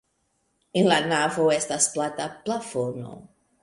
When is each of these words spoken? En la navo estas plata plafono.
En 0.81 0.89
la 0.93 0.97
navo 1.13 1.47
estas 1.59 1.89
plata 1.99 2.31
plafono. 2.45 3.19